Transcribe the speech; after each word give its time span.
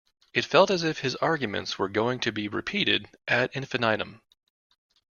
It 0.33 0.45
felt 0.45 0.71
as 0.71 0.81
if 0.83 1.01
his 1.01 1.15
arguments 1.17 1.77
were 1.77 1.87
going 1.87 2.19
to 2.21 2.31
be 2.31 2.47
repeated 2.47 3.07
ad 3.27 3.51
infinitum 3.53 4.23